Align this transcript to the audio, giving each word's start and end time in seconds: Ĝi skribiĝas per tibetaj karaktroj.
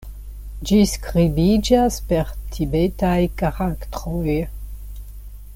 Ĝi 0.69 0.77
skribiĝas 0.91 1.99
per 2.13 2.33
tibetaj 2.57 3.15
karaktroj. 3.43 4.41